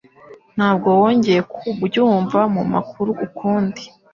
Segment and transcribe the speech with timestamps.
[0.55, 3.81] Ntabwo wongeye kubyumva mumakuru ukundi